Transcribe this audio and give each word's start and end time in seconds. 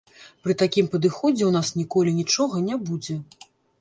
Пры 0.45 0.53
такім 0.61 0.87
падыходзе 0.93 1.43
ў 1.47 1.51
нас 1.57 1.67
ніколі 1.81 2.17
нічога 2.21 2.63
не 2.71 2.79
будзе! 2.89 3.21